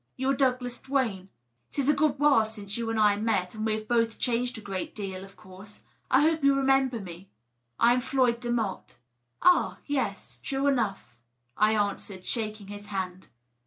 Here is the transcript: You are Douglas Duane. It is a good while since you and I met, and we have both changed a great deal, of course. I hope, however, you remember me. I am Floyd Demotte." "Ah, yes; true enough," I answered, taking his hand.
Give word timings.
You 0.17 0.31
are 0.31 0.35
Douglas 0.35 0.81
Duane. 0.81 1.29
It 1.69 1.77
is 1.77 1.87
a 1.87 1.93
good 1.93 2.17
while 2.17 2.47
since 2.47 2.75
you 2.75 2.89
and 2.89 2.99
I 2.99 3.17
met, 3.17 3.53
and 3.53 3.63
we 3.63 3.75
have 3.75 3.87
both 3.87 4.17
changed 4.17 4.57
a 4.57 4.59
great 4.61 4.95
deal, 4.95 5.23
of 5.23 5.35
course. 5.37 5.83
I 6.09 6.21
hope, 6.21 6.37
however, 6.41 6.45
you 6.47 6.55
remember 6.55 6.99
me. 6.99 7.29
I 7.79 7.93
am 7.93 8.01
Floyd 8.01 8.41
Demotte." 8.41 8.95
"Ah, 9.43 9.77
yes; 9.85 10.39
true 10.41 10.65
enough," 10.65 11.15
I 11.55 11.73
answered, 11.75 12.23
taking 12.23 12.65
his 12.65 12.87
hand. 12.87 13.27